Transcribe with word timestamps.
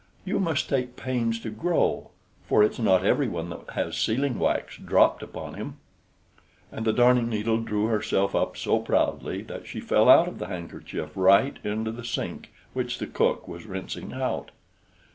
You 0.25 0.39
must 0.39 0.67
take 0.67 0.95
pains 0.95 1.39
to 1.41 1.51
grow, 1.51 2.09
for 2.47 2.63
it's 2.63 2.79
not 2.79 3.05
every 3.05 3.27
one 3.27 3.51
that 3.51 3.69
has 3.75 3.95
sealing 3.95 4.39
wax 4.39 4.75
dropped 4.77 5.21
upon 5.21 5.53
him." 5.53 5.77
And 6.71 6.85
the 6.85 6.91
Darning 6.91 7.29
needle 7.29 7.59
drew 7.59 7.85
herself 7.85 8.33
up 8.33 8.57
so 8.57 8.79
proudly 8.79 9.43
that 9.43 9.67
she 9.67 9.79
fell 9.79 10.09
out 10.09 10.27
of 10.27 10.39
the 10.39 10.47
handkerchief 10.47 11.11
right 11.13 11.57
into 11.63 11.91
the 11.91 12.03
sink, 12.03 12.51
which 12.73 12.97
the 12.97 13.05
cook 13.05 13.47
was 13.47 13.67
rinsing 13.67 14.11
out. 14.11 14.49